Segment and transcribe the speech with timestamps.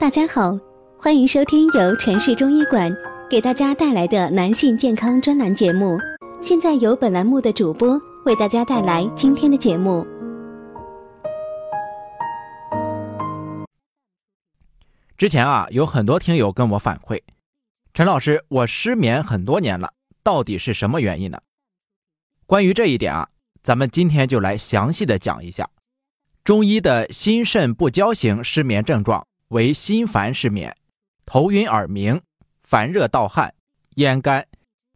[0.00, 0.56] 大家好，
[0.96, 2.88] 欢迎收听由城市中医馆
[3.28, 5.98] 给大家带来的男性健康专栏节目。
[6.40, 10.06] 现在由本栏目的主播为大家带来今天的节目。
[15.16, 17.20] 之前啊，有很多听友跟我反馈，
[17.92, 21.40] 陈老师，我失眠很多年了，到底是什么原因呢？
[22.46, 23.28] 关于这一点啊，
[23.64, 25.68] 咱们今天就来详细的讲一下。
[26.44, 30.76] 中医的心肾不交型失眠症状为心烦失眠，
[31.24, 32.20] 头晕耳鸣，
[32.62, 33.54] 烦热盗汗，
[33.96, 34.46] 咽干，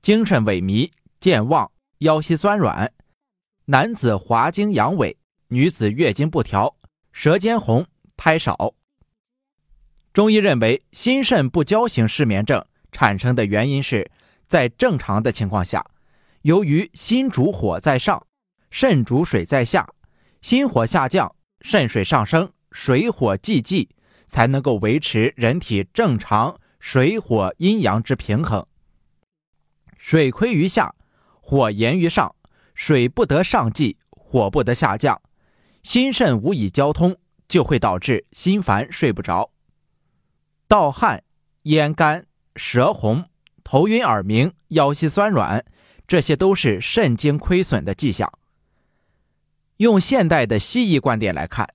[0.02, 2.92] 精神萎靡，健忘，腰膝酸软，
[3.66, 5.16] 男子滑精阳痿，
[5.48, 6.76] 女子月经不调，
[7.12, 8.74] 舌尖红，胎少。
[10.12, 14.10] 中医认为，心肾不交型失眠症产生的原因是
[14.46, 15.82] 在正常的情况下，
[16.42, 18.26] 由于心主火在上，
[18.70, 19.88] 肾主水在下，
[20.42, 21.34] 心火下降。
[21.64, 23.88] 肾水上升，水火既济，
[24.32, 28.66] 才能够维持人体正常水火阴阳之平衡。
[29.98, 30.94] 水亏于下，
[31.42, 32.34] 火炎于上，
[32.74, 35.20] 水不得上济，火不得下降，
[35.82, 37.14] 心肾无以交通，
[37.46, 39.50] 就会导致心烦睡不着、
[40.66, 41.22] 盗汗、
[41.64, 42.24] 咽干、
[42.56, 43.26] 舌红、
[43.62, 45.62] 头晕耳鸣、腰膝酸软，
[46.06, 48.32] 这些都是肾精亏损的迹象。
[49.76, 51.68] 用现代的西医观点来看，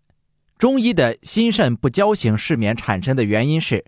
[0.58, 3.86] 中医的心肾不交型失眠产生的原因是，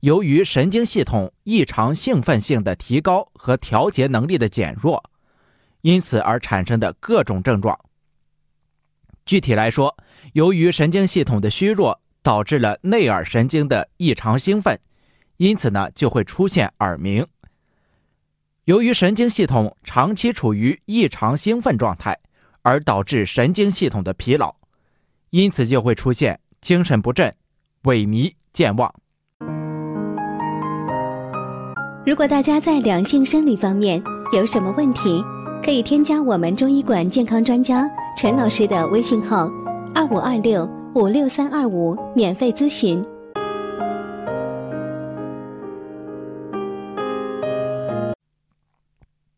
[0.00, 5.02] 由于神经系统异常兴奋性的提高和调节能力的减弱，
[5.80, 7.78] 因此而产生的各种症状。
[9.26, 9.96] 具体来说，
[10.32, 14.78] 由于神经系统的虚弱，导致了内耳神经的异常兴奋，
[15.38, 17.26] 因此呢就会出现耳鸣。
[18.64, 22.18] 由于神经系统长期处于异常兴奋状态。
[22.64, 24.54] 而导致神经系统的疲劳，
[25.32, 27.32] 因此就会出现精神不振、
[27.84, 28.94] 萎靡、健忘。
[32.04, 34.02] 如果大家在两性生理方面
[34.34, 35.24] 有什么问题，
[35.64, 39.48] 可以添加我们中医馆健康专家陈老师的微信号：
[39.94, 43.02] 二五二六五六三二五，免费咨询。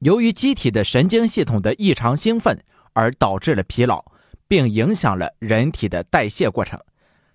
[0.00, 2.58] 由于机体的神经系统的异常兴奋。
[2.96, 4.04] 而导致了疲劳，
[4.48, 6.80] 并影响了人体的代谢过程，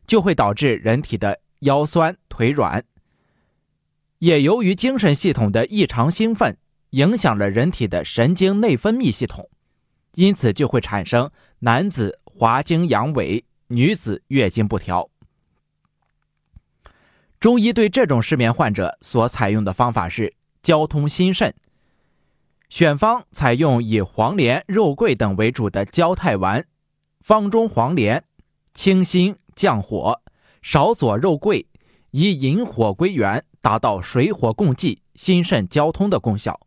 [0.08, 2.84] 就会导致人体的腰酸腿软。
[4.20, 6.58] 也由于精神系统的异常兴奋，
[6.92, 9.50] 影响了人体的神经内分泌系统，
[10.16, 15.10] 因此就会产生男子滑精阳痿，女子月经不调。
[17.40, 21.56] 中医对这种失眠患者所采用的方法是交通心肾。
[22.70, 26.66] 选方采用以黄连、肉桂等为主的焦太丸，
[27.20, 28.24] 方中黄连
[28.74, 30.22] 清心降火，
[30.62, 31.68] 少佐肉桂，
[32.12, 36.60] 以引火归元，达到水火共济、心肾交通的功效。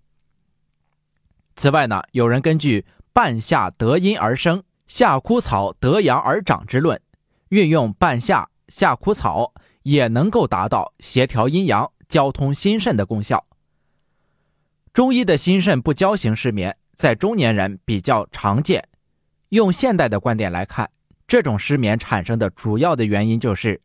[1.57, 7.01] 此外呢，有人根据“半夏得阴而生，夏枯草得阳而长”之论，
[7.49, 9.53] 运用半夏、夏枯草，
[9.83, 13.47] 也能够达到协调阴阳、交通心肾的功效。
[14.93, 18.89] 中医的心肾不交型失眠在中年人比较常见。
[19.53, 20.91] 用现代的观点来看，
[21.29, 23.83] 这种失眠产生的主要的原因就是，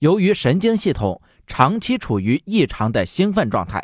[0.00, 3.80] 由于神经系统长期处于异常的兴奋状态，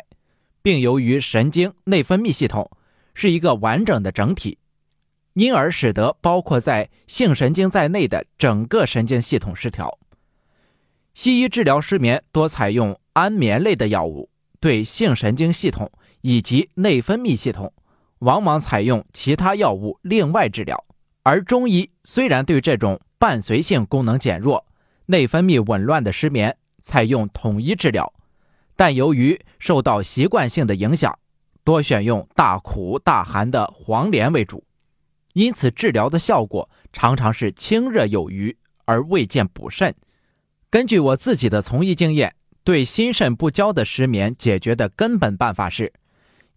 [0.61, 2.69] 并由于神经内分泌系统
[3.13, 4.57] 是一个完整的整体，
[5.33, 9.97] 因而使得包括在性神经在内的整个神经系统失调。
[11.13, 15.89] 西医治疗失眠多采用安眠类的药物，对性神经系统。
[16.23, 17.73] 以及内分泌系统，
[18.19, 20.85] 往往采用其他药物另外治疗。
[21.23, 24.65] 而中医虽然对这种伴随性功能减弱、
[25.05, 28.11] 内分泌紊乱的失眠采用统一治疗，
[28.75, 31.17] 但由于受到习惯性的影响，
[31.63, 34.63] 多选用大苦大寒的黄连为主，
[35.33, 39.93] 因此治疗的效果常常是清热有余而未见补肾。
[40.71, 45.93] 根据我自己的从医经验，对心肾不交的失眠解决的根本办法是。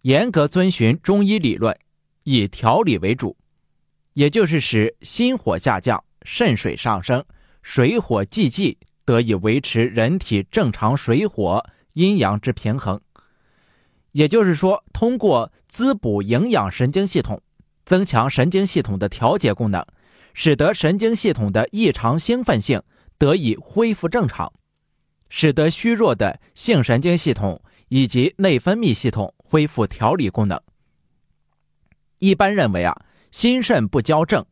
[0.01, 1.77] 严格遵循中医理论，
[2.23, 3.35] 以调理为主，
[4.15, 7.23] 也就是使心火下降、肾水上升、
[7.61, 11.63] 水火既济，得以维持人体正常水火
[11.93, 12.99] 阴阳之平衡。
[14.11, 17.41] 也就是说，通过滋补营养神经系统，
[17.85, 19.85] 增强神经系统的调节功能，
[20.33, 22.81] 使得神经系统的异常兴奋性
[23.17, 24.51] 得以恢复正常，
[25.29, 29.31] 使得虚弱的性神经系统以及内分泌系统。
[29.47, 30.59] 恢复调理功能。
[32.17, 33.04] 一般认为啊，
[33.35, 34.45] 心肾不交症，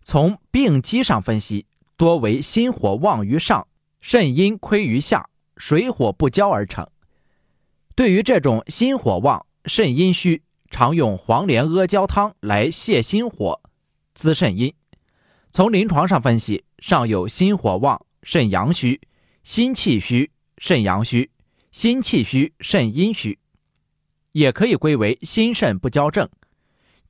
[0.00, 1.66] 从病机上分析，
[1.96, 3.66] 多为心火旺于上，
[4.00, 6.88] 肾阴亏于下，水火不交而成。
[7.96, 13.60] 对于这种心火旺、肾阴虚，常用黄连阿胶汤来泻心火、
[14.14, 14.72] 滋肾阴。
[15.50, 19.00] 从临床上分析，上有心火旺、肾阳虚、
[19.42, 21.32] 心气虚、肾阳虚、
[21.72, 23.40] 心气虚、肾阴虚，
[24.30, 26.30] 也可以归为心肾不交症。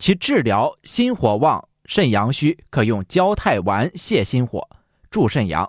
[0.04, 4.68] 其治疗心火旺、肾阳虚，可用焦太丸泻心火、
[5.10, 5.66] 助肾阳；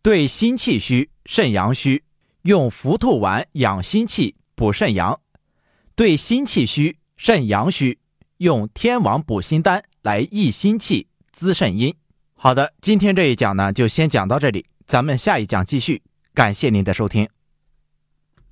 [0.00, 2.02] 对心气虚、肾阳虚，
[2.44, 5.20] 用伏兔丸养心气、补肾阳；
[5.94, 7.98] 对心气虚、肾阳虚，
[8.38, 11.94] 用天王补心丹来益心气、滋肾阴。
[12.36, 16.02] 好的，今天这一讲呢，就先讲到这里，咱们下一讲继续。
[16.32, 17.28] 感谢您的收听。